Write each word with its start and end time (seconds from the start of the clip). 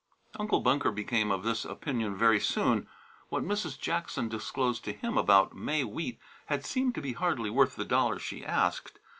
Uncle 0.39 0.61
Bunker 0.61 0.91
became 0.91 1.29
of 1.29 1.43
this 1.43 1.63
opinion 1.63 2.17
very 2.17 2.39
soon. 2.39 2.87
What 3.29 3.43
Mrs. 3.43 3.79
Jackson 3.79 4.29
disclosed 4.29 4.83
to 4.85 4.93
him 4.93 5.15
about 5.15 5.55
May 5.55 5.83
wheat 5.83 6.17
had 6.47 6.65
seemed 6.65 6.95
to 6.95 7.03
be 7.03 7.13
hardly 7.13 7.51
worth 7.51 7.75
the 7.75 7.85
dollar 7.85 8.17
she 8.17 8.43
asked. 8.43 8.99